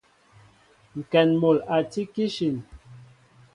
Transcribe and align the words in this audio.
Ŋkɛn 0.99 1.29
mol 1.41 1.57
a 1.75 1.77
tí 1.91 2.01
kishin. 2.13 2.57